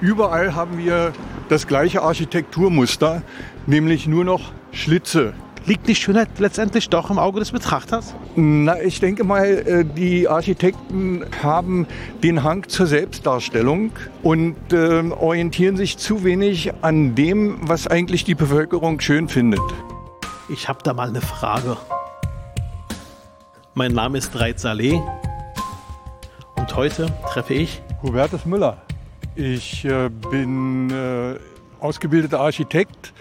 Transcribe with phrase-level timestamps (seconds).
[0.00, 1.12] Überall haben wir
[1.48, 3.22] das gleiche Architekturmuster,
[3.66, 5.34] nämlich nur noch Schlitze.
[5.66, 8.14] Liegt die Schönheit letztendlich doch im Auge des Betrachters?
[8.36, 11.86] Na, ich denke mal, äh, die Architekten haben
[12.22, 13.90] den Hang zur Selbstdarstellung
[14.22, 19.60] und äh, orientieren sich zu wenig an dem, was eigentlich die Bevölkerung schön findet.
[20.48, 21.76] Ich habe da mal eine Frage.
[23.74, 25.00] Mein Name ist Reit Saleh
[26.54, 28.87] und heute treffe ich Hubertus Müller.
[29.38, 31.36] Ich äh, bin äh,
[31.78, 33.12] ausgebildeter Architekt,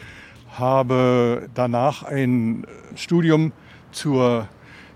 [0.50, 2.66] habe danach ein
[2.96, 3.52] Studium
[3.92, 4.48] zur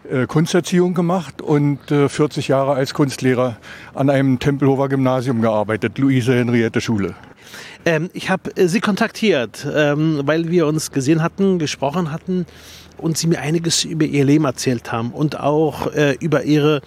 [0.09, 3.57] äh, Kunsterziehung gemacht und äh, 40 Jahre als Kunstlehrer
[3.93, 7.13] an einem Tempelhofer Gymnasium gearbeitet, Luise Henriette Schule.
[7.85, 12.47] Ähm, ich habe äh, Sie kontaktiert, ähm, weil wir uns gesehen hatten, gesprochen hatten
[12.97, 16.81] und Sie mir einiges über Ihr Leben erzählt haben und auch äh, über Ihre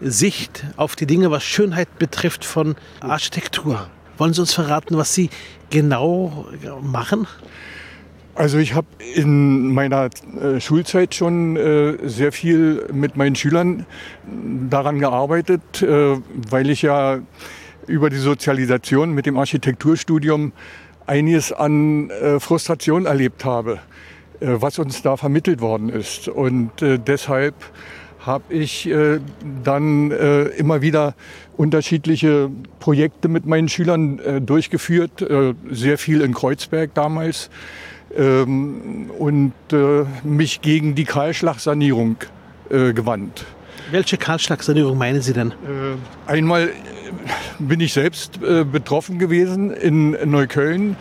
[0.00, 3.88] Sicht auf die Dinge, was Schönheit betrifft von Architektur.
[4.18, 5.30] Wollen Sie uns verraten, was Sie
[5.70, 6.46] genau
[6.82, 7.26] machen?
[8.36, 13.86] Also ich habe in meiner äh, Schulzeit schon äh, sehr viel mit meinen Schülern
[14.68, 16.16] daran gearbeitet, äh,
[16.50, 17.20] weil ich ja
[17.86, 20.52] über die Sozialisation mit dem Architekturstudium
[21.06, 23.78] einiges an äh, Frustration erlebt habe,
[24.40, 26.26] äh, was uns da vermittelt worden ist.
[26.26, 27.54] Und äh, deshalb
[28.26, 28.90] habe ich
[29.64, 31.14] dann immer wieder
[31.56, 35.24] unterschiedliche Projekte mit meinen Schülern durchgeführt,
[35.70, 37.50] sehr viel in Kreuzberg damals
[38.16, 42.16] ähm, und äh, mich gegen die Kahlschlagsanierung
[42.70, 43.44] äh, gewandt.
[43.90, 45.50] Welche Kahlschlagsanierung meinen Sie denn?
[45.50, 46.70] Äh, einmal
[47.58, 50.96] bin ich selbst äh, betroffen gewesen in Neukölln,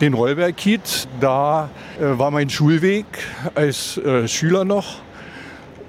[0.00, 1.08] den Rollberg-Kiez.
[1.20, 3.06] Da äh, war mein Schulweg
[3.54, 5.00] als äh, Schüler noch.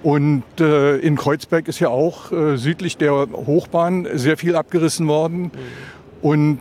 [0.01, 5.49] Und in Kreuzberg ist ja auch südlich der Hochbahn sehr viel abgerissen worden mhm.
[6.21, 6.59] und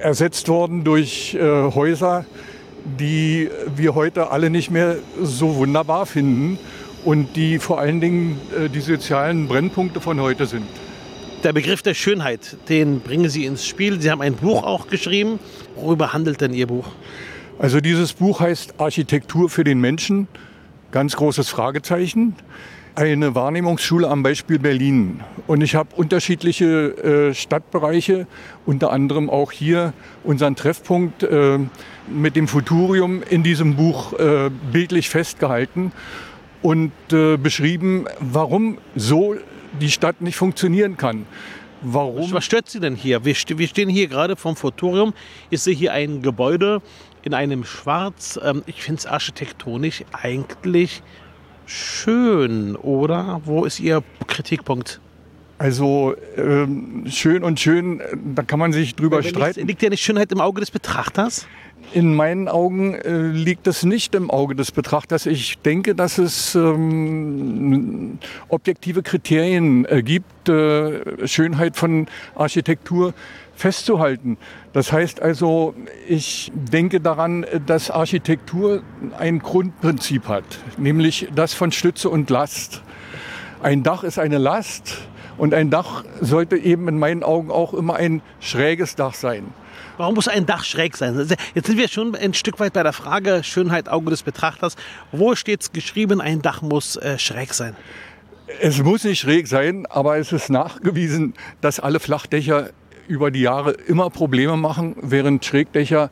[0.00, 2.26] ersetzt worden durch Häuser,
[2.98, 6.58] die wir heute alle nicht mehr so wunderbar finden
[7.04, 10.66] und die vor allen Dingen äh, die sozialen Brennpunkte von heute sind.
[11.44, 14.00] Der Begriff der Schönheit, den bringen Sie ins Spiel.
[14.00, 15.38] Sie haben ein Buch auch geschrieben.
[15.76, 16.86] Worüber handelt denn Ihr Buch?
[17.60, 20.26] Also dieses Buch heißt Architektur für den Menschen.
[20.90, 22.34] Ganz großes Fragezeichen
[22.94, 25.20] eine Wahrnehmungsschule am Beispiel Berlin.
[25.46, 28.26] Und ich habe unterschiedliche äh, Stadtbereiche,
[28.66, 29.92] unter anderem auch hier
[30.24, 31.58] unseren Treffpunkt äh,
[32.08, 35.92] mit dem Futurium in diesem Buch äh, bildlich festgehalten
[36.62, 39.36] und äh, beschrieben, warum so
[39.80, 41.26] die Stadt nicht funktionieren kann.
[41.82, 42.32] Warum?
[42.32, 43.24] Was stört Sie denn hier?
[43.24, 45.14] Wir, stehen hier gerade vom Futurium.
[45.50, 46.82] Ich sehe hier ein Gebäude
[47.28, 48.40] in einem Schwarz.
[48.42, 51.02] Ähm, ich finde es architektonisch eigentlich
[51.66, 53.42] schön, oder?
[53.44, 54.98] Wo ist Ihr Kritikpunkt?
[55.58, 58.00] Also ähm, schön und schön,
[58.34, 59.66] da kann man sich drüber streiten.
[59.66, 61.46] Liegt ja nicht Schönheit im Auge des Betrachters?
[61.92, 65.26] In meinen Augen äh, liegt es nicht im Auge des Betrachters.
[65.26, 68.18] Ich denke, dass es ähm,
[68.48, 72.06] objektive Kriterien äh, gibt, äh, Schönheit von
[72.36, 73.12] Architektur
[73.58, 74.38] festzuhalten.
[74.72, 75.74] Das heißt also,
[76.06, 78.82] ich denke daran, dass Architektur
[79.18, 80.44] ein Grundprinzip hat,
[80.76, 82.82] nämlich das von Stütze und Last.
[83.60, 84.98] Ein Dach ist eine Last
[85.36, 89.52] und ein Dach sollte eben in meinen Augen auch immer ein schräges Dach sein.
[89.96, 91.28] Warum muss ein Dach schräg sein?
[91.54, 94.76] Jetzt sind wir schon ein Stück weit bei der Frage Schönheit Auge des Betrachters.
[95.10, 97.74] Wo steht es geschrieben, ein Dach muss äh, schräg sein?
[98.60, 102.70] Es muss nicht schräg sein, aber es ist nachgewiesen, dass alle Flachdächer
[103.08, 106.10] über die Jahre immer Probleme machen, während Schrägdächer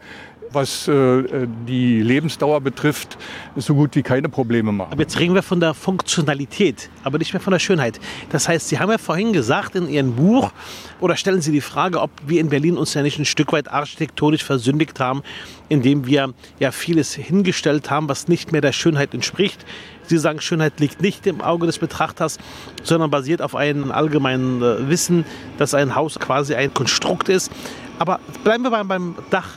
[0.56, 3.16] was äh, die Lebensdauer betrifft,
[3.54, 4.90] so gut wie keine Probleme machen.
[4.90, 8.00] Aber jetzt reden wir von der Funktionalität, aber nicht mehr von der Schönheit.
[8.30, 10.50] Das heißt, Sie haben ja vorhin gesagt in Ihrem Buch,
[10.98, 13.70] oder stellen Sie die Frage, ob wir in Berlin uns ja nicht ein Stück weit
[13.70, 15.22] architektonisch versündigt haben,
[15.68, 19.64] indem wir ja vieles hingestellt haben, was nicht mehr der Schönheit entspricht.
[20.04, 22.38] Sie sagen, Schönheit liegt nicht im Auge des Betrachters,
[22.82, 25.24] sondern basiert auf einem allgemeinen äh, Wissen,
[25.58, 27.50] dass ein Haus quasi ein Konstrukt ist.
[27.98, 29.48] Aber bleiben wir beim, beim Dach,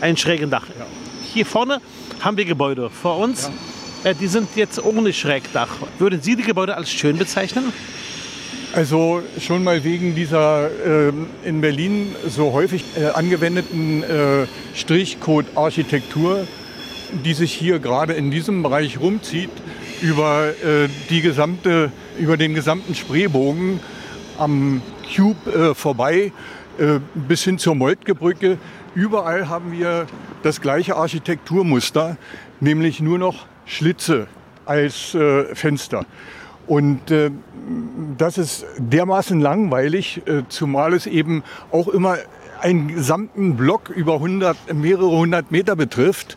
[0.00, 0.66] ein schrägen Dach.
[0.68, 0.86] Ja.
[1.32, 1.80] Hier vorne
[2.20, 3.50] haben wir Gebäude vor uns.
[4.04, 4.10] Ja.
[4.10, 5.68] Äh, die sind jetzt ohne Schrägdach.
[5.98, 7.72] Würden Sie die Gebäude als schön bezeichnen?
[8.74, 10.68] Also schon mal wegen dieser
[11.08, 11.12] äh,
[11.44, 16.46] in Berlin so häufig äh, angewendeten äh, Strichcode-Architektur,
[17.24, 19.50] die sich hier gerade in diesem Bereich rumzieht,
[20.02, 23.80] über, äh, die gesamte, über den gesamten Spreebogen
[24.36, 24.82] am
[25.14, 26.32] Cube äh, vorbei
[27.14, 28.58] bis hin zur Moltke-Brücke.
[28.94, 30.06] Überall haben wir
[30.42, 32.16] das gleiche Architekturmuster,
[32.60, 34.26] nämlich nur noch Schlitze
[34.64, 36.04] als äh, Fenster.
[36.66, 37.30] Und äh,
[38.18, 41.42] das ist dermaßen langweilig, äh, zumal es eben
[41.72, 42.18] auch immer
[42.60, 46.36] einen gesamten Block über 100, mehrere hundert Meter betrifft,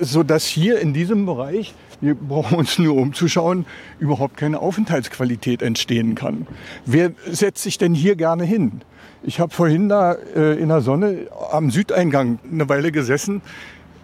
[0.00, 3.66] sodass hier in diesem Bereich, wir brauchen uns nur umzuschauen,
[3.98, 6.46] überhaupt keine Aufenthaltsqualität entstehen kann.
[6.86, 8.82] Wer setzt sich denn hier gerne hin?
[9.22, 13.42] Ich habe vorhin da äh, in der Sonne am Südeingang eine Weile gesessen.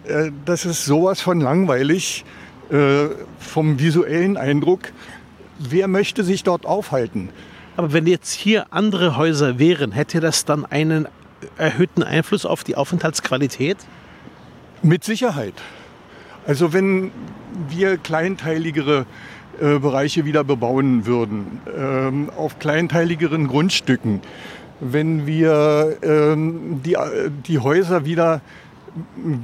[0.05, 2.25] Äh, das ist sowas von langweilig
[2.71, 3.07] äh,
[3.39, 4.91] vom visuellen Eindruck.
[5.59, 7.29] Wer möchte sich dort aufhalten?
[7.77, 11.07] Aber wenn jetzt hier andere Häuser wären, hätte das dann einen
[11.57, 13.77] erhöhten Einfluss auf die Aufenthaltsqualität?
[14.81, 15.53] Mit Sicherheit.
[16.47, 17.11] Also wenn
[17.69, 19.05] wir kleinteiligere
[19.59, 24.21] äh, Bereiche wieder bebauen würden, ähm, auf kleinteiligeren Grundstücken,
[24.79, 26.97] wenn wir ähm, die,
[27.47, 28.41] die Häuser wieder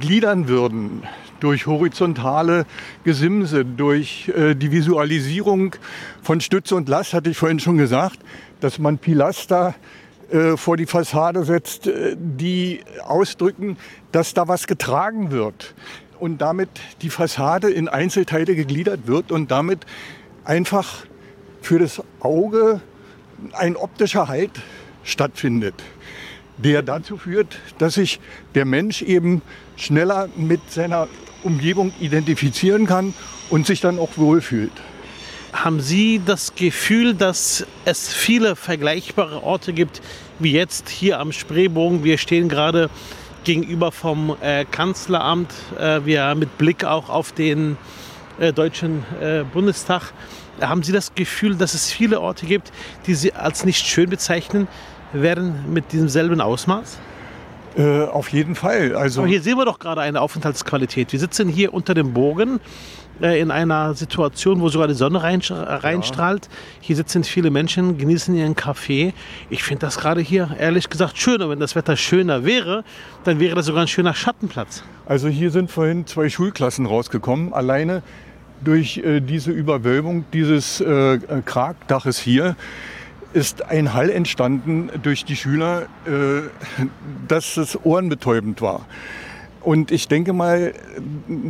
[0.00, 1.02] gliedern würden
[1.40, 2.66] durch horizontale
[3.04, 5.76] Gesimse, durch äh, die Visualisierung
[6.22, 8.18] von Stütze und Last, hatte ich vorhin schon gesagt,
[8.60, 9.74] dass man Pilaster
[10.30, 13.76] äh, vor die Fassade setzt, äh, die ausdrücken,
[14.12, 15.74] dass da was getragen wird
[16.20, 16.68] und damit
[17.02, 19.80] die Fassade in Einzelteile gegliedert wird und damit
[20.44, 21.04] einfach
[21.60, 22.80] für das Auge
[23.52, 24.50] ein optischer Halt
[25.04, 25.74] stattfindet,
[26.56, 28.20] der dazu führt, dass sich
[28.54, 29.42] der Mensch eben
[29.76, 31.08] schneller mit seiner
[31.42, 33.14] Umgebung identifizieren kann
[33.50, 34.72] und sich dann auch wohlfühlt.
[35.52, 40.02] Haben Sie das Gefühl, dass es viele vergleichbare Orte gibt,
[40.38, 42.04] wie jetzt hier am Spreebogen?
[42.04, 42.90] Wir stehen gerade
[43.44, 47.76] gegenüber vom äh, Kanzleramt, äh, wir mit Blick auch auf den
[48.38, 50.12] äh, Deutschen äh, Bundestag.
[50.60, 52.72] Haben Sie das Gefühl, dass es viele Orte gibt,
[53.06, 54.68] die Sie als nicht schön bezeichnen,
[55.12, 56.98] werden mit diesem selben Ausmaß?
[57.76, 58.96] Äh, auf jeden Fall.
[58.96, 61.12] Also Aber hier sehen wir doch gerade eine Aufenthaltsqualität.
[61.12, 62.60] Wir sitzen hier unter dem Bogen
[63.20, 66.44] äh, in einer Situation, wo sogar die Sonne reinstrahlt.
[66.46, 66.50] Ja.
[66.80, 69.12] Hier sitzen viele Menschen, genießen ihren Kaffee.
[69.50, 71.50] Ich finde das gerade hier ehrlich gesagt schöner.
[71.50, 72.84] Wenn das Wetter schöner wäre,
[73.24, 74.82] dann wäre das sogar ein schöner Schattenplatz.
[75.06, 78.02] Also hier sind vorhin zwei Schulklassen rausgekommen, alleine
[78.62, 82.56] durch äh, diese Überwölbung dieses äh, Kragdaches hier
[83.32, 86.48] ist ein Hall entstanden durch die Schüler, äh,
[87.28, 88.86] dass es ohrenbetäubend war.
[89.62, 90.72] Und ich denke mal,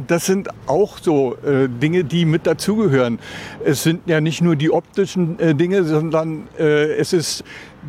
[0.07, 3.19] das sind auch so äh, Dinge, die mit dazugehören.
[3.65, 7.45] Es sind ja nicht nur die optischen äh, Dinge, sondern äh, es ist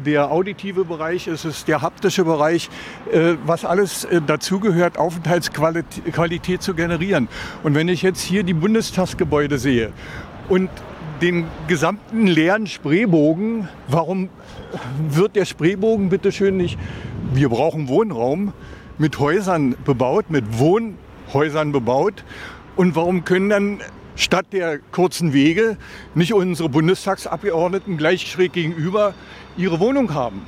[0.06, 2.70] der auditive Bereich, es ist der haptische Bereich,
[3.12, 7.28] äh, was alles äh, dazugehört, Aufenthaltsqualität zu generieren.
[7.64, 9.92] Und wenn ich jetzt hier die Bundestagsgebäude sehe
[10.48, 10.70] und
[11.22, 13.68] den gesamten leeren Spreebogen.
[13.88, 14.30] Warum
[15.10, 16.78] wird der Spreebogen bitte schön nicht?
[17.34, 18.54] Wir brauchen Wohnraum
[19.00, 22.24] mit Häusern bebaut, mit Wohnhäusern bebaut.
[22.76, 23.80] Und warum können dann
[24.16, 25.78] statt der kurzen Wege
[26.14, 29.16] nicht unsere Bundestagsabgeordneten gleich schräg gegenüber
[29.58, 30.46] ihre Wohnung haben?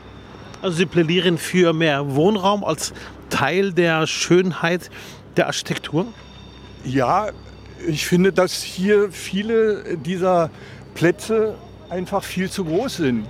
[0.62, 2.94] Also Sie plädieren für mehr Wohnraum als
[3.30, 4.92] Teil der Schönheit
[5.38, 6.06] der Architektur?
[6.84, 7.30] Ja,
[7.88, 10.52] ich finde, dass hier viele dieser
[10.94, 11.56] Plätze
[11.92, 13.28] einfach viel zu groß sind.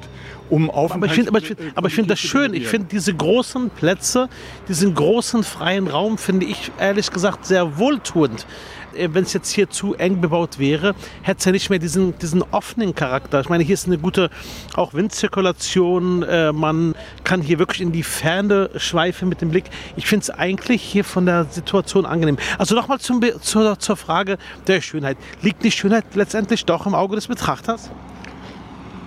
[0.49, 1.31] Um aber ich finde
[1.75, 2.53] aber ich find das schön.
[2.53, 4.29] Ich finde diese großen Plätze,
[4.67, 8.45] diesen großen freien Raum, finde ich ehrlich gesagt sehr wohltuend.
[8.93, 12.17] Äh, wenn es jetzt hier zu eng bebaut wäre, hätte es ja nicht mehr diesen,
[12.19, 13.39] diesen offenen Charakter.
[13.39, 14.29] Ich meine, hier ist eine gute
[14.75, 16.23] auch Windzirkulation.
[16.23, 19.65] Äh, man kann hier wirklich in die Ferne schweifen mit dem Blick.
[19.95, 22.37] Ich finde es eigentlich hier von der Situation angenehm.
[22.57, 24.37] Also nochmal zur, zur Frage
[24.67, 25.17] der Schönheit.
[25.41, 27.89] Liegt die Schönheit letztendlich doch im Auge des Betrachters?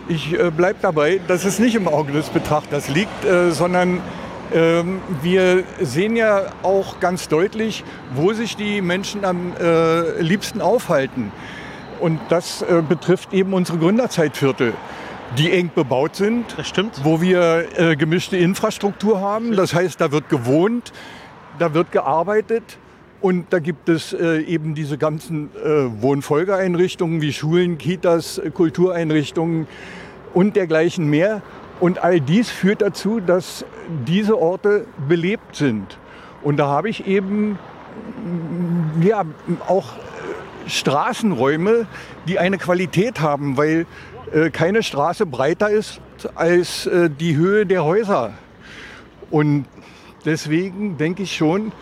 [0.07, 4.03] Ich äh, bleibe dabei, dass es nicht im Auge des Betrachters liegt, äh, sondern
[4.53, 7.85] ähm, wir sehen ja auch ganz deutlich,
[8.15, 11.33] wo sich die Menschen am äh, liebsten aufhalten.
[12.01, 14.75] Und das äh, betrifft eben unsere Gründerzeitviertel,
[15.39, 16.45] die eng bebaut sind.
[16.59, 17.01] Das stimmt.
[17.03, 19.57] Wo wir äh, gemischte Infrastruktur haben.
[19.57, 20.93] Das heißt, da wird gewohnt,
[21.59, 22.79] da wird gearbeitet.
[23.25, 29.67] Und da gibt es äh, eben diese ganzen äh, Wohnfolgeeinrichtungen wie Schulen, Kitas, Kultureinrichtungen
[30.35, 31.41] und dergleichen mehr.
[31.81, 33.65] Und all dies führt dazu, dass
[34.07, 35.97] diese Orte belebt sind.
[36.43, 37.59] Und da habe ich eben
[39.01, 39.25] ja,
[39.69, 39.95] auch
[40.67, 41.87] Straßenräume,
[42.29, 43.87] die eine Qualität haben, weil
[44.35, 45.99] äh, keine Straße breiter ist
[46.35, 48.35] als äh, die Höhe der Häuser.
[49.31, 49.65] Und
[50.27, 51.73] deswegen denke ich schon,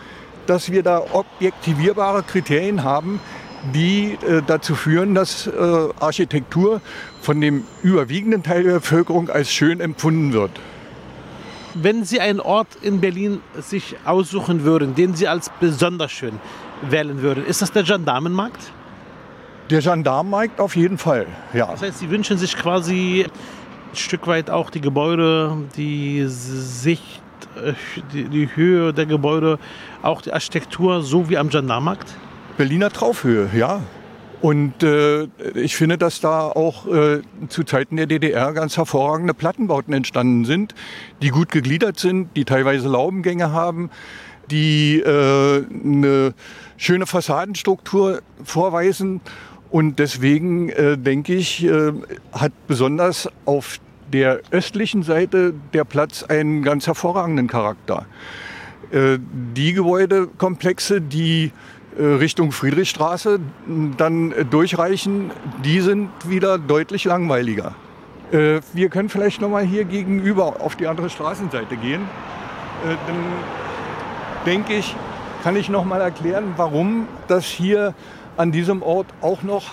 [0.46, 3.20] dass wir da objektivierbare Kriterien haben,
[3.74, 5.50] die äh, dazu führen, dass äh,
[6.00, 6.80] Architektur
[7.20, 10.50] von dem überwiegenden Teil der Bevölkerung als schön empfunden wird.
[11.74, 16.38] Wenn Sie einen Ort in Berlin sich aussuchen würden, den Sie als besonders schön
[16.82, 18.72] wählen würden, ist das der Gendarmenmarkt?
[19.70, 21.66] Der Gendarmenmarkt auf jeden Fall, ja.
[21.66, 27.21] Das heißt, Sie wünschen sich quasi ein Stück weit auch die Gebäude, die sich
[28.12, 29.58] die, die Höhe der Gebäude,
[30.02, 32.14] auch die Architektur, so wie am Gendarmarkt?
[32.56, 33.80] Berliner Traufhöhe, ja.
[34.42, 39.94] Und äh, ich finde, dass da auch äh, zu Zeiten der DDR ganz hervorragende Plattenbauten
[39.94, 40.74] entstanden sind,
[41.22, 43.88] die gut gegliedert sind, die teilweise Laubengänge haben,
[44.50, 46.34] die äh, eine
[46.76, 49.20] schöne Fassadenstruktur vorweisen.
[49.70, 51.92] Und deswegen äh, denke ich, äh,
[52.32, 53.78] hat besonders auf
[54.12, 58.06] der östlichen Seite der Platz einen ganz hervorragenden Charakter.
[58.90, 59.18] Äh,
[59.56, 61.52] die Gebäudekomplexe, die
[61.98, 63.40] äh, Richtung Friedrichstraße
[63.96, 65.30] dann durchreichen,
[65.64, 67.74] die sind wieder deutlich langweiliger.
[68.32, 72.02] Äh, wir können vielleicht noch mal hier gegenüber auf die andere Straßenseite gehen.
[72.02, 73.16] Äh, dann
[74.46, 74.96] denke ich,
[75.42, 77.94] kann ich noch mal erklären, warum das hier
[78.36, 79.72] an diesem Ort auch noch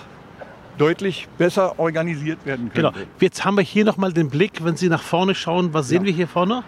[0.79, 2.91] deutlich besser organisiert werden könnte.
[2.91, 3.07] Genau.
[3.19, 5.73] Jetzt haben wir hier noch mal den Blick, wenn Sie nach vorne schauen.
[5.73, 6.07] Was sehen ja.
[6.07, 6.63] wir hier vorne?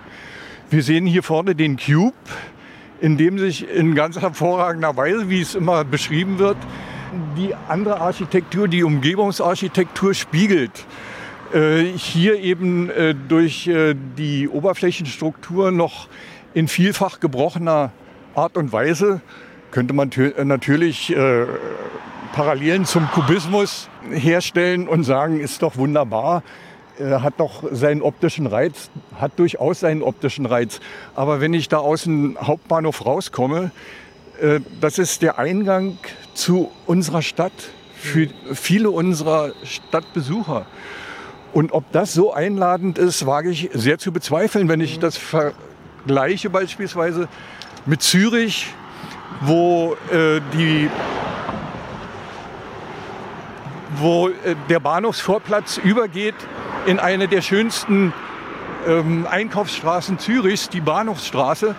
[0.70, 2.13] Wir sehen hier vorne den Cube,
[3.00, 6.58] in dem sich in ganz hervorragender Weise, wie es immer beschrieben wird,
[7.38, 10.86] die andere Architektur, die Umgebungsarchitektur spiegelt.
[11.53, 16.08] Äh, hier eben äh, durch äh, die Oberflächenstruktur noch
[16.53, 17.91] in vielfach gebrochener
[18.36, 19.22] Art und Weise
[19.72, 20.12] könnte man
[20.44, 21.15] natürlich
[22.33, 26.43] Parallelen zum Kubismus herstellen und sagen, ist doch wunderbar,
[26.97, 30.79] äh, hat doch seinen optischen Reiz, hat durchaus seinen optischen Reiz.
[31.13, 33.71] Aber wenn ich da aus dem Hauptbahnhof rauskomme,
[34.41, 35.97] äh, das ist der Eingang
[36.33, 37.51] zu unserer Stadt,
[37.93, 40.65] für viele unserer Stadtbesucher.
[41.53, 46.50] Und ob das so einladend ist, wage ich sehr zu bezweifeln, wenn ich das vergleiche
[46.50, 47.27] beispielsweise
[47.85, 48.67] mit Zürich,
[49.41, 50.89] wo äh, die
[54.01, 56.36] wo äh, der Bahnhofsvorplatz übergeht
[56.86, 58.13] in eine der schönsten
[58.88, 61.75] ähm, Einkaufsstraßen Zürichs, die Bahnhofsstraße,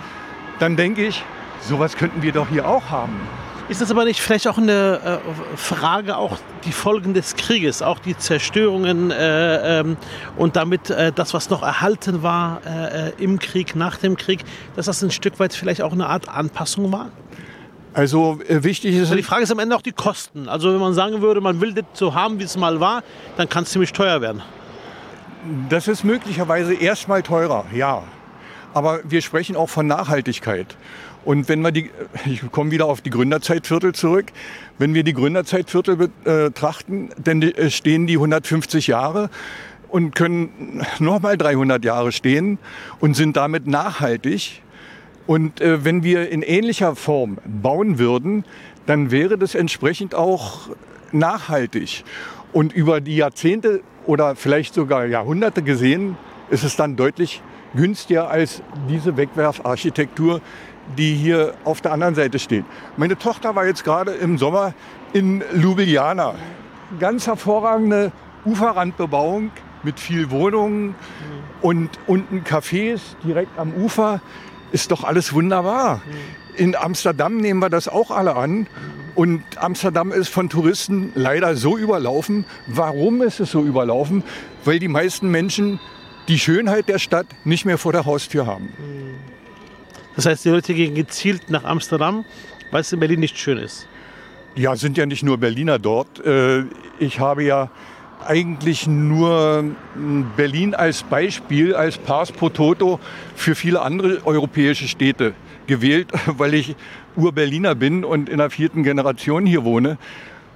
[0.58, 1.24] dann denke ich,
[1.60, 3.20] sowas könnten wir doch hier auch haben.
[3.68, 8.00] Ist das aber nicht vielleicht auch eine äh, Frage, auch die Folgen des Krieges, auch
[8.00, 9.96] die Zerstörungen äh, ähm,
[10.36, 14.44] und damit äh, das, was noch erhalten war äh, im Krieg, nach dem Krieg,
[14.76, 17.10] dass das ein Stück weit vielleicht auch eine Art Anpassung war?
[17.94, 19.02] Also äh, wichtig ist.
[19.02, 20.48] Also die Frage ist am Ende auch die Kosten.
[20.48, 23.02] Also wenn man sagen würde, man will das so haben, wie es mal war,
[23.36, 24.42] dann kann es ziemlich teuer werden.
[25.68, 28.04] Das ist möglicherweise erstmal teurer, ja.
[28.74, 30.76] Aber wir sprechen auch von Nachhaltigkeit.
[31.24, 31.90] Und wenn wir die,
[32.24, 34.26] ich komme wieder auf die Gründerzeitviertel zurück,
[34.78, 39.28] wenn wir die Gründerzeitviertel betrachten, dann äh, stehen die 150 Jahre
[39.88, 42.58] und können nochmal 300 Jahre stehen
[42.98, 44.61] und sind damit nachhaltig
[45.26, 48.44] und äh, wenn wir in ähnlicher Form bauen würden,
[48.86, 50.68] dann wäre das entsprechend auch
[51.12, 52.04] nachhaltig.
[52.52, 56.16] Und über die Jahrzehnte oder vielleicht sogar Jahrhunderte gesehen,
[56.50, 57.40] ist es dann deutlich
[57.74, 60.40] günstiger als diese Wegwerfarchitektur,
[60.98, 62.64] die hier auf der anderen Seite steht.
[62.96, 64.74] Meine Tochter war jetzt gerade im Sommer
[65.12, 66.34] in Ljubljana.
[66.98, 68.12] Ganz hervorragende
[68.44, 69.50] Uferrandbebauung
[69.82, 70.94] mit viel Wohnungen
[71.62, 74.20] und unten Cafés direkt am Ufer
[74.72, 76.02] ist doch alles wunderbar.
[76.56, 78.66] In Amsterdam nehmen wir das auch alle an.
[79.14, 82.46] Und Amsterdam ist von Touristen leider so überlaufen.
[82.66, 84.24] Warum ist es so überlaufen?
[84.64, 85.78] Weil die meisten Menschen
[86.28, 88.70] die Schönheit der Stadt nicht mehr vor der Haustür haben.
[90.16, 92.24] Das heißt, die Leute gehen gezielt nach Amsterdam,
[92.70, 93.86] weil es in Berlin nicht schön ist.
[94.54, 96.24] Ja, sind ja nicht nur Berliner dort.
[96.24, 96.64] Äh,
[96.98, 97.70] ich habe ja
[98.26, 99.64] eigentlich nur
[100.36, 103.00] Berlin als Beispiel, als Pars pro Toto
[103.34, 105.34] für viele andere europäische Städte
[105.66, 106.76] gewählt, weil ich
[107.16, 109.98] Ur-Berliner bin und in der vierten Generation hier wohne.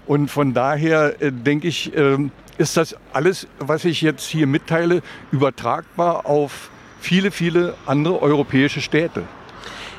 [0.06, 2.16] Und von daher äh, denke ich, äh,
[2.58, 6.70] ist das alles, was ich jetzt hier mitteile, übertragbar auf
[7.00, 9.25] viele, viele andere europäische Städte.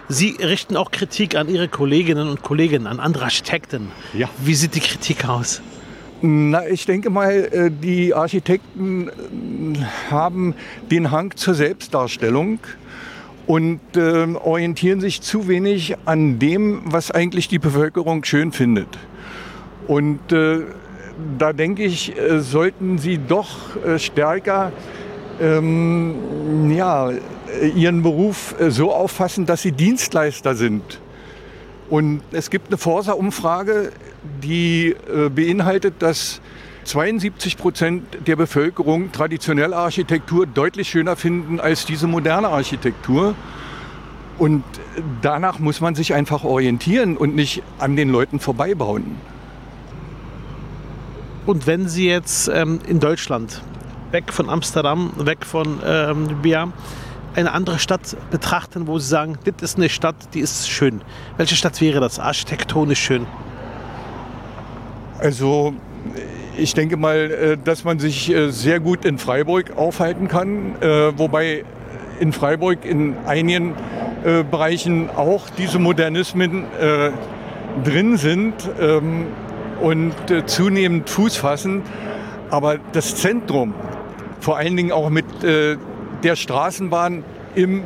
[0.10, 3.92] Sie richten auch Kritik an Ihre Kolleginnen und Kollegen, an andere Architekten.
[4.14, 4.30] Ja.
[4.38, 5.62] Wie sieht die Kritik aus?
[6.22, 9.12] Na, ich denke mal, äh, die Architekten äh,
[10.10, 10.56] haben
[10.90, 12.60] den Hang zur Selbstdarstellung
[13.46, 18.88] und äh, orientieren sich zu wenig an dem, was eigentlich die Bevölkerung schön findet.
[19.88, 20.62] Und äh,
[21.38, 24.72] da denke ich, äh, sollten sie doch stärker
[25.40, 27.12] ähm, ja,
[27.76, 31.00] ihren Beruf so auffassen, dass sie Dienstleister sind.
[31.90, 33.92] Und es gibt eine Forsa-Umfrage
[34.44, 36.42] die äh, beinhaltet, dass
[36.86, 43.36] 72 Prozent der Bevölkerung traditionelle Architektur deutlich schöner finden als diese moderne Architektur.
[44.38, 44.64] Und
[45.22, 49.18] danach muss man sich einfach orientieren und nicht an den Leuten vorbeibauen.
[51.46, 53.62] Und wenn Sie jetzt ähm, in Deutschland,
[54.12, 56.72] weg von Amsterdam, weg von ähm, Bia,
[57.38, 61.02] eine andere Stadt betrachten, wo Sie sagen, das ist eine Stadt, die ist schön?
[61.38, 63.28] Welche Stadt wäre das architektonisch schön?
[65.20, 65.74] Also
[66.58, 71.18] ich denke mal, äh, dass man sich äh, sehr gut in Freiburg aufhalten kann, äh,
[71.18, 71.64] wobei
[72.20, 73.76] in Freiburg in einigen
[74.50, 76.66] Bereichen auch diese Modernismen
[77.84, 79.28] drin sind ähm,
[79.80, 80.14] und
[80.48, 81.84] zunehmend Fuß fassen.
[82.50, 83.76] Aber das Zentrum,
[84.40, 85.26] vor allen Dingen auch mit
[86.24, 87.24] der Straßenbahn
[87.56, 87.84] im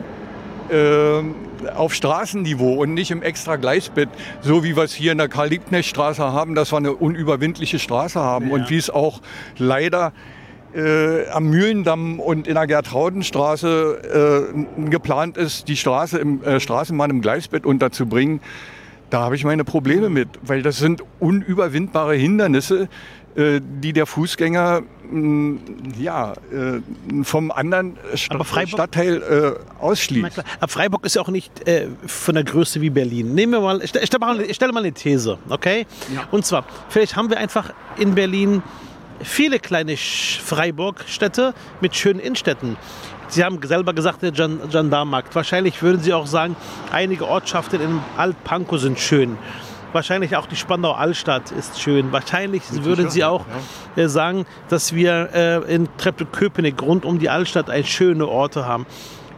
[1.76, 4.10] auf Straßenniveau und nicht im extra Gleisbett,
[4.42, 8.48] so wie wir es hier in der Karl-Liebknecht-Straße haben, dass wir eine unüberwindliche Straße haben
[8.48, 8.54] ja.
[8.54, 9.22] und wie es auch
[9.58, 10.14] leider
[10.74, 17.10] äh, am Mühlendamm und in der Gertraudenstraße äh, geplant ist, die Straße im, äh, Straßenbahn
[17.10, 18.40] im Gleisbett unterzubringen.
[19.10, 22.88] Da habe ich meine Probleme mit, weil das sind unüberwindbare Hindernisse,
[23.36, 25.58] die der Fußgänger mm,
[25.98, 26.82] ja, äh,
[27.24, 30.44] vom anderen Stadt Stadtteil äh, ausschließt.
[30.60, 33.34] Aber Freiburg ist ja auch nicht äh, von der Größe wie Berlin.
[33.34, 35.86] Nehmen wir mal, ich stelle mal, stell mal eine These, okay?
[36.14, 36.28] Ja.
[36.32, 38.64] Und zwar, vielleicht haben wir einfach in Berlin
[39.24, 42.78] viele kleine Freiburg-Städte mit schönen Innenstädten.
[43.28, 45.34] Sie haben selber gesagt, der Gendarmarkt.
[45.36, 46.58] Wahrscheinlich würden Sie auch sagen,
[46.92, 49.38] einige Ortschaften in Alt-Pankow sind schön.
[49.94, 52.12] Wahrscheinlich auch die Spandau Altstadt ist schön.
[52.12, 53.46] Wahrscheinlich würden Sie auch
[53.96, 54.04] ja.
[54.04, 58.86] Äh, sagen, dass wir äh, in Treptow-Köpenick rund um die Altstadt ein schöne Orte haben.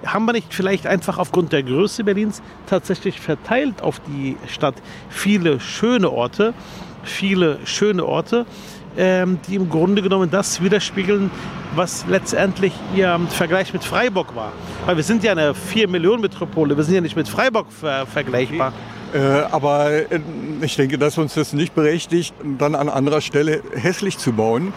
[0.06, 4.76] Haben wir nicht vielleicht einfach aufgrund der Größe Berlins tatsächlich verteilt auf die Stadt
[5.10, 6.54] viele schöne Orte,
[7.04, 8.46] viele schöne Orte,
[8.96, 11.32] ähm, die im Grunde genommen das widerspiegeln,
[11.76, 14.52] was letztendlich ihr Vergleich mit Freiburg war.
[14.86, 18.68] Weil wir sind ja eine 4-Millionen-Metropole, wir sind ja nicht mit Freiburg ver vergleichbar.
[18.68, 19.03] Okay.
[19.13, 19.20] Äh,
[19.51, 20.20] aber äh,
[20.62, 24.74] ich denke, dass uns das nicht berechtigt, dann an anderer Stelle hässlich zu bauen.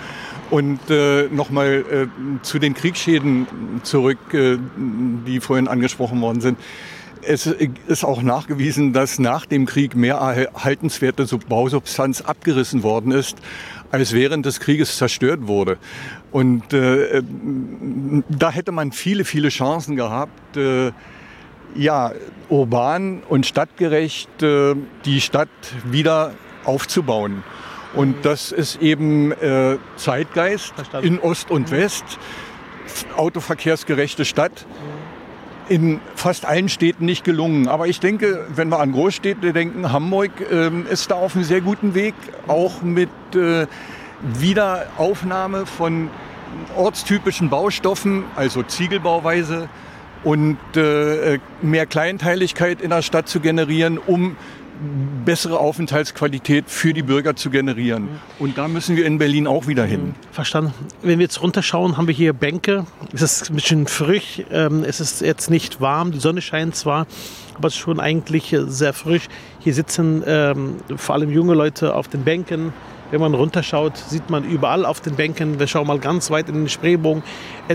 [0.50, 2.06] Und äh, nochmal äh,
[2.42, 3.46] zu den Kriegsschäden
[3.82, 4.58] zurück, äh,
[5.26, 6.58] die vorhin angesprochen worden sind.
[7.22, 13.38] Es ist auch nachgewiesen, dass nach dem Krieg mehr erhaltenswerte Bausubstanz abgerissen worden ist,
[13.90, 15.78] als während des Krieges zerstört wurde.
[16.30, 17.22] Und äh,
[18.28, 20.92] da hätte man viele, viele Chancen gehabt, äh,
[21.74, 22.12] ja,
[22.48, 24.74] urban und stadtgerecht äh,
[25.04, 25.48] die Stadt
[25.84, 26.32] wieder
[26.64, 27.42] aufzubauen.
[27.94, 32.04] Und das ist eben äh, Zeitgeist in Ost und West,
[33.16, 34.66] autoverkehrsgerechte Stadt.
[35.68, 37.66] In fast allen Städten nicht gelungen.
[37.66, 41.60] Aber ich denke, wenn wir an Großstädte denken, Hamburg äh, ist da auf einem sehr
[41.60, 42.14] guten Weg,
[42.46, 43.66] auch mit äh,
[44.22, 46.10] Wiederaufnahme von
[46.76, 49.68] ortstypischen Baustoffen, also Ziegelbauweise,
[50.26, 54.36] und äh, mehr Kleinteiligkeit in der Stadt zu generieren, um
[55.24, 58.08] bessere Aufenthaltsqualität für die Bürger zu generieren.
[58.40, 60.16] Und da müssen wir in Berlin auch wieder hin.
[60.32, 60.74] Verstanden.
[61.00, 62.86] Wenn wir jetzt runterschauen, haben wir hier Bänke.
[63.12, 64.42] Es ist ein bisschen frisch.
[64.50, 66.10] Ähm, es ist jetzt nicht warm.
[66.10, 67.06] Die Sonne scheint zwar,
[67.54, 69.28] aber es ist schon eigentlich sehr frisch.
[69.60, 72.72] Hier sitzen ähm, vor allem junge Leute auf den Bänken.
[73.10, 76.56] Wenn man runterschaut, sieht man überall auf den Bänken, wir schauen mal ganz weit in
[76.56, 77.22] den Spreebogen.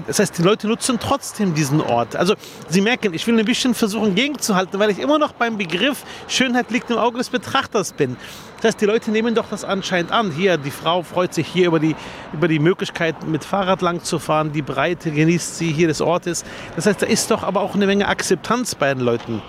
[0.07, 2.15] Das heißt, die Leute nutzen trotzdem diesen Ort.
[2.15, 2.35] Also
[2.67, 6.69] Sie merken, ich will ein bisschen versuchen gegenzuhalten, weil ich immer noch beim Begriff Schönheit
[6.71, 8.17] liegt im Auge des Betrachters bin.
[8.57, 10.31] Das heißt, die Leute nehmen doch das anscheinend an.
[10.31, 11.95] Hier, die Frau freut sich hier über die,
[12.33, 14.51] über die Möglichkeit, mit Fahrrad lang zu fahren.
[14.51, 16.43] Die Breite genießt sie hier des Ortes.
[16.75, 19.41] Das heißt, da ist doch aber auch eine Menge Akzeptanz bei den Leuten.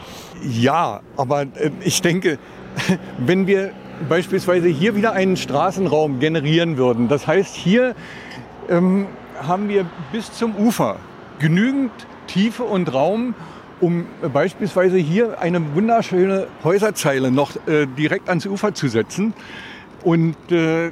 [0.42, 2.38] Ja, aber äh, ich denke,
[3.18, 3.72] wenn wir
[4.08, 7.08] beispielsweise hier wieder einen Straßenraum generieren würden.
[7.08, 7.94] Das heißt, hier
[8.68, 9.06] ähm,
[9.40, 10.96] haben wir bis zum Ufer
[11.38, 11.90] genügend
[12.26, 13.34] Tiefe und Raum,
[13.80, 19.34] um äh, beispielsweise hier eine wunderschöne Häuserzeile noch äh, direkt ans Ufer zu setzen
[20.02, 20.90] und äh,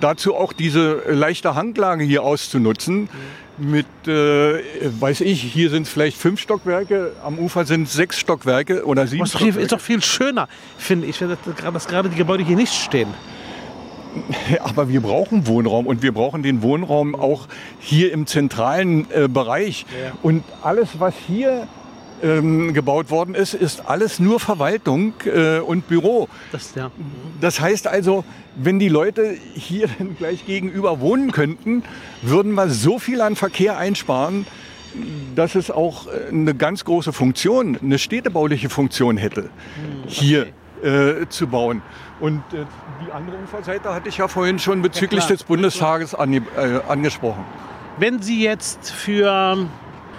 [0.00, 3.08] dazu auch diese leichte Hanglage hier auszunutzen
[3.58, 4.60] mit, äh,
[5.00, 9.24] weiß ich, hier sind es vielleicht fünf Stockwerke, am Ufer sind sechs Stockwerke oder sieben.
[9.24, 13.08] Das ist doch viel schöner, finde ich, dass gerade die Gebäude hier nicht stehen.
[14.60, 17.48] Aber wir brauchen Wohnraum und wir brauchen den Wohnraum auch
[17.80, 19.86] hier im zentralen äh, Bereich.
[19.90, 20.12] Ja.
[20.22, 21.66] Und alles, was hier
[22.24, 26.28] ähm, gebaut worden ist, ist alles nur Verwaltung äh, und Büro.
[26.52, 26.90] Das, ja.
[27.40, 28.24] das heißt also,
[28.56, 31.82] wenn die Leute hier dann gleich gegenüber wohnen könnten,
[32.22, 34.46] würden wir so viel an Verkehr einsparen,
[35.34, 39.50] dass es auch äh, eine ganz große Funktion, eine städtebauliche Funktion hätte, hm,
[40.06, 40.46] hier
[40.82, 41.82] äh, zu bauen.
[42.20, 42.64] Und äh,
[43.04, 47.44] die andere Uferseite hatte ich ja vorhin schon bezüglich ja, des Bundestages ange äh, angesprochen.
[47.98, 49.68] Wenn Sie jetzt für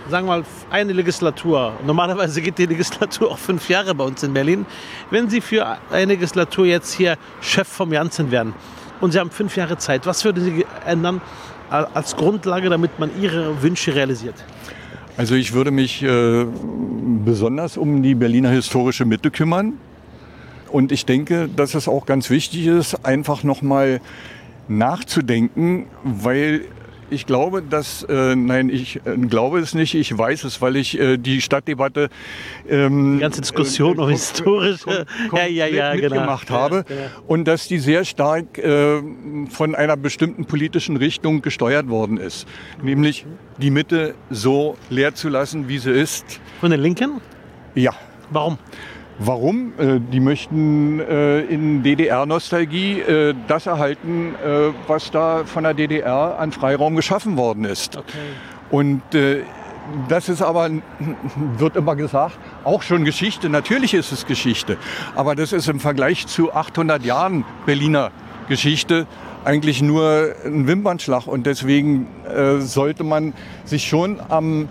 [0.10, 4.34] sagen wir mal, eine Legislatur, normalerweise geht die Legislatur auch fünf Jahre bei uns in
[4.34, 4.66] Berlin,
[5.12, 8.54] wenn Sie für eine Legislatur jetzt hier Chef vom Janssen werden
[9.02, 11.22] und Sie haben fünf Jahre Zeit, was würden Sie ändern
[11.70, 14.36] als Grundlage, damit man Ihre Wünsche realisiert?
[15.18, 16.46] Also ich würde mich äh,
[17.24, 19.74] besonders um die Berliner historische Mitte kümmern.
[20.72, 24.02] Und ich denke, dass es auch ganz wichtig ist, einfach nochmal
[24.68, 26.66] nachzudenken, weil
[27.10, 31.00] ich glaube, dass, äh, nein, ich äh, glaube es nicht, ich weiß es, weil ich
[31.00, 32.10] äh, die Stadtdebatte.
[32.68, 36.16] Ähm, die ganze Diskussion äh, um historische ja, ja, ja, genau.
[36.16, 36.60] mitgemacht genau.
[36.60, 36.76] habe.
[36.78, 37.08] Ja, genau.
[37.28, 39.02] Und dass die sehr stark äh,
[39.50, 42.48] von einer bestimmten politischen Richtung gesteuert worden ist.
[42.82, 43.26] Nämlich
[43.58, 46.40] die Mitte so leer zu lassen, wie sie ist.
[46.60, 47.22] Von den Linken?
[47.76, 47.94] Ja.
[48.32, 48.58] Warum?
[49.20, 49.74] Warum?
[49.78, 54.36] Äh, die möchten äh, in DDR-Nostalgie äh, das erhalten,
[54.88, 57.98] was da von der DDR an Freiraum geschaffen worden ist.
[57.98, 58.12] Okay.
[58.70, 59.02] Und
[60.10, 60.70] das ist aber,
[61.58, 63.50] wird immer gesagt, auch schon Geschichte.
[63.50, 64.78] Natürlich ist es Geschichte.
[65.16, 68.12] Aber das ist im Vergleich zu 800 Jahren Berliner
[68.48, 69.08] Geschichte
[69.44, 71.28] eigentlich nur ein Wimpernschlag.
[71.28, 72.08] Und deswegen
[72.60, 73.34] sollte man
[73.66, 74.68] sich schon am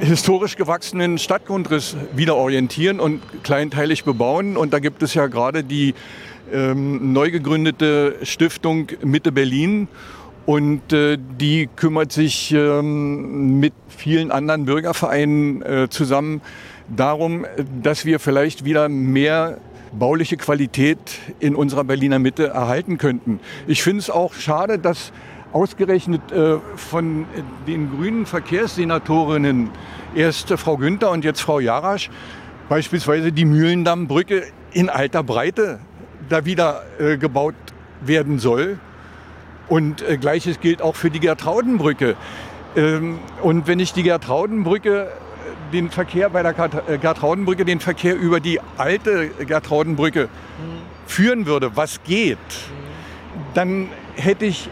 [0.00, 4.56] historisch gewachsenen Stadtgrundriss wieder orientieren und kleinteilig bebauen.
[4.56, 5.94] Und da gibt es ja gerade die
[6.52, 9.88] ähm, neu gegründete Stiftung Mitte Berlin.
[10.46, 16.40] Und äh, die kümmert sich ähm, mit vielen anderen Bürgervereinen äh, zusammen
[16.88, 17.44] darum,
[17.82, 19.58] dass wir vielleicht wieder mehr
[19.92, 20.98] bauliche Qualität
[21.38, 23.40] in unserer Berliner Mitte erhalten könnten.
[23.66, 25.12] Ich finde es auch schade, dass
[25.52, 27.26] ausgerechnet äh, von
[27.66, 29.70] den grünen Verkehrssenatorinnen,
[30.14, 32.10] erst Frau Günther und jetzt Frau Jarasch,
[32.68, 35.80] beispielsweise die Mühlendammbrücke in alter Breite
[36.28, 37.54] da wieder äh, gebaut
[38.00, 38.78] werden soll.
[39.68, 42.16] Und äh, gleiches gilt auch für die Gertraudenbrücke.
[42.76, 46.54] Ähm, und wenn ich die Gertraudenbrücke äh, den Verkehr bei der
[46.88, 50.28] äh, Gertraudenbrücke, den Verkehr über die alte Gertraudenbrücke mhm.
[51.06, 53.40] führen würde, was geht, mhm.
[53.54, 54.70] dann hätte ich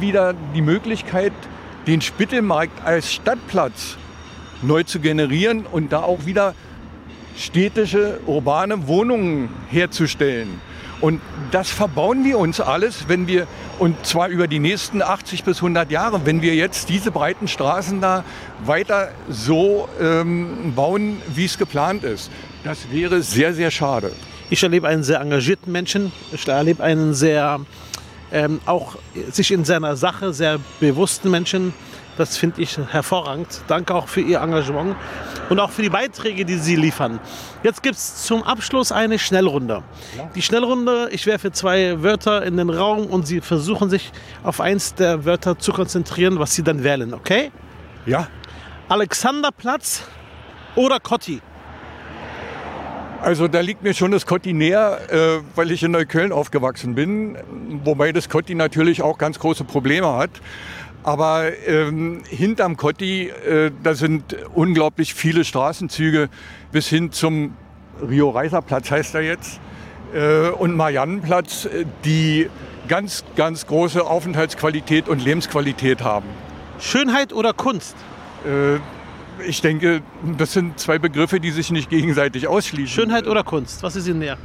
[0.00, 1.32] wieder die Möglichkeit,
[1.86, 3.96] den Spittelmarkt als Stadtplatz
[4.62, 6.54] neu zu generieren und da auch wieder
[7.36, 10.60] städtische, urbane Wohnungen herzustellen.
[11.00, 13.46] Und das verbauen wir uns alles, wenn wir,
[13.78, 18.00] und zwar über die nächsten 80 bis 100 Jahre, wenn wir jetzt diese breiten Straßen
[18.00, 18.24] da
[18.64, 22.30] weiter so ähm, bauen, wie es geplant ist.
[22.64, 24.10] Das wäre sehr, sehr schade.
[24.48, 26.12] Ich erlebe einen sehr engagierten Menschen.
[26.32, 27.60] Ich erlebe einen sehr
[28.36, 28.96] ähm, auch
[29.30, 31.72] sich in seiner Sache sehr bewussten Menschen.
[32.18, 33.62] Das finde ich hervorragend.
[33.66, 34.94] Danke auch für Ihr Engagement
[35.48, 37.18] und auch für die Beiträge, die Sie liefern.
[37.62, 39.82] Jetzt gibt es zum Abschluss eine Schnellrunde.
[40.34, 44.94] Die Schnellrunde, ich werfe zwei Wörter in den Raum und Sie versuchen sich auf eins
[44.94, 47.50] der Wörter zu konzentrieren, was Sie dann wählen, okay?
[48.04, 48.28] Ja.
[48.88, 50.02] Alexanderplatz
[50.74, 51.40] oder Kotti?
[53.22, 57.36] Also da liegt mir schon das Kotti näher, äh, weil ich in Neukölln aufgewachsen bin,
[57.84, 60.30] wobei das Kotti natürlich auch ganz große Probleme hat.
[61.02, 66.28] Aber ähm, hinterm Kotti, äh, da sind unglaublich viele Straßenzüge
[66.72, 67.54] bis hin zum
[68.06, 69.60] Rio Reiser Platz heißt er jetzt
[70.12, 71.68] äh, und Mariannenplatz,
[72.04, 72.50] die
[72.88, 76.26] ganz, ganz große Aufenthaltsqualität und Lebensqualität haben.
[76.78, 77.96] Schönheit oder Kunst?
[79.46, 80.02] Ich denke,
[80.38, 82.88] das sind zwei Begriffe, die sich nicht gegenseitig ausschließen.
[82.88, 83.82] Schönheit oder Kunst?
[83.82, 84.38] Was ist Ihnen näher?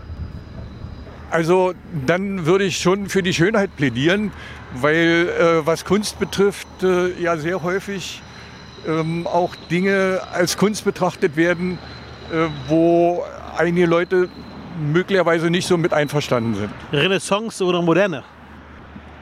[1.29, 1.73] Also
[2.05, 4.31] dann würde ich schon für die Schönheit plädieren,
[4.73, 8.21] weil äh, was Kunst betrifft, äh, ja sehr häufig
[8.85, 11.77] ähm, auch Dinge als Kunst betrachtet werden,
[12.33, 13.23] äh, wo
[13.57, 14.29] einige Leute
[14.79, 16.71] möglicherweise nicht so mit einverstanden sind.
[16.91, 18.23] Renaissance oder Moderne?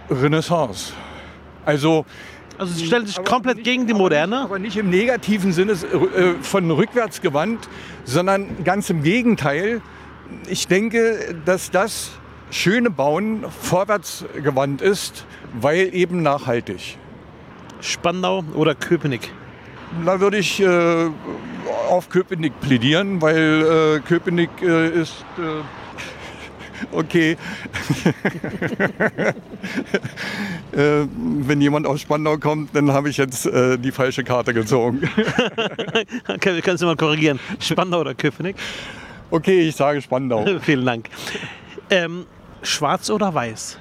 [0.10, 0.94] Renaissance.
[1.66, 2.06] Also
[2.60, 4.42] also sie stellt sich aber komplett nicht, gegen die Moderne?
[4.42, 7.70] Aber nicht im negativen Sinne äh, von rückwärts gewandt,
[8.04, 9.82] sondern ganz im Gegenteil.
[10.48, 12.12] Ich denke, dass das
[12.52, 16.98] schöne Bauen vorwärts gewandt ist, weil eben nachhaltig.
[17.82, 19.32] Spandau oder Köpenick?
[20.06, 21.10] Da würde ich äh,
[21.90, 25.64] auf Köpenick plädieren, weil äh, Köpenick äh, ist äh,
[26.92, 27.32] Okay.
[30.72, 35.02] äh, wenn jemand aus Spandau kommt, dann habe ich jetzt äh, die falsche Karte gezogen.
[36.28, 37.40] okay, wir können es mal korrigieren.
[37.60, 38.56] Spandau oder Köpenick?
[39.32, 40.46] Okay, ich sage Spandau.
[40.62, 41.10] Vielen Dank.
[41.90, 42.26] Ähm,
[42.62, 43.78] schwarz oder weiß?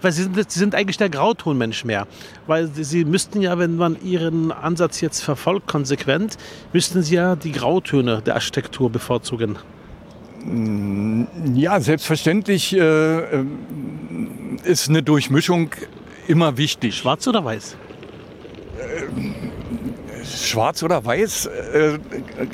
[0.00, 2.06] Weil Sie sind, Sie sind eigentlich der Grautonmensch mehr.
[2.46, 6.36] Weil Sie müssten ja, wenn man Ihren Ansatz jetzt verfolgt, konsequent,
[6.72, 9.58] müssten Sie ja die Grautöne der Architektur bevorzugen.
[11.54, 13.44] Ja, selbstverständlich äh, äh,
[14.64, 15.70] ist eine Durchmischung
[16.26, 16.96] immer wichtig.
[16.96, 17.76] Schwarz oder weiß?
[18.78, 21.46] Äh, schwarz oder weiß?
[21.46, 21.98] Äh,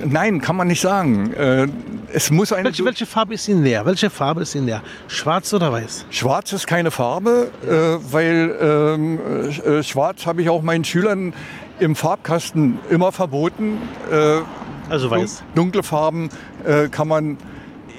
[0.04, 1.32] nein, kann man nicht sagen.
[1.34, 1.68] Äh,
[2.12, 3.84] es muss eine welche, welche, Farbe ist Ihnen näher?
[3.84, 4.82] Welche Farbe ist Ihnen näher?
[5.08, 6.06] Schwarz oder weiß?
[6.10, 11.34] Schwarz ist keine Farbe, äh, weil ähm, Schwarz habe ich auch meinen Schülern
[11.80, 13.78] im Farbkasten immer verboten.
[14.10, 14.40] Äh,
[14.88, 15.42] Also weiß.
[15.54, 16.28] Dunkle Farben
[16.64, 17.36] äh, kann man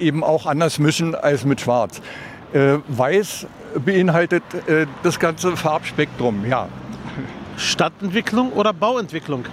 [0.00, 2.00] eben auch anders mischen als mit Schwarz.
[2.52, 3.46] Äh, Weiß
[3.84, 6.68] beinhaltet äh, das ganze Farbspektrum, ja.
[7.56, 9.44] Stadtentwicklung oder Bauentwicklung?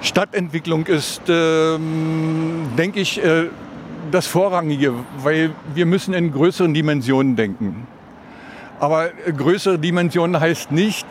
[0.00, 3.48] Stadtentwicklung ist, ähm, denke ich, äh,
[4.10, 7.86] das Vorrangige, weil wir müssen in größeren Dimensionen denken.
[8.78, 11.06] Aber äh, größere Dimensionen heißt nicht,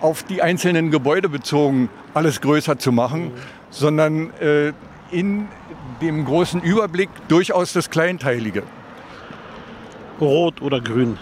[0.00, 3.30] auf die einzelnen Gebäude bezogen alles größer zu machen,
[3.70, 4.72] sondern äh,
[5.12, 5.48] in
[6.00, 8.62] dem großen Überblick durchaus das Kleinteilige.
[10.20, 11.18] Rot oder grün?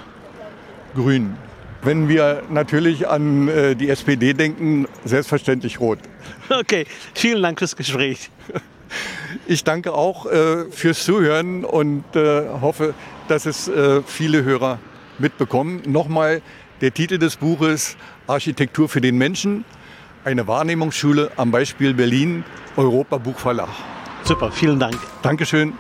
[0.95, 1.37] Grün.
[1.83, 5.99] Wenn wir natürlich an äh, die SPD denken, selbstverständlich rot.
[6.51, 8.29] Okay, vielen Dank fürs Gespräch.
[9.47, 12.95] Ich danke auch äh, fürs Zuhören und äh, hoffe,
[13.29, 14.81] dass es äh, viele Hörer
[15.19, 15.83] mitbekommen.
[15.87, 16.43] Nochmal
[16.81, 19.65] der Titel des Buches Architektur für den Menschen,
[20.25, 22.45] eine Wahrnehmungsschule am Beispiel Berlin,
[22.77, 23.69] Europa Buchverlag.
[24.25, 24.97] Super, vielen Dank.
[25.23, 25.73] Dankeschön.